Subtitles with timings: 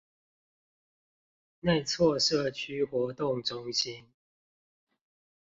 [1.59, 4.11] 內厝社區活動中心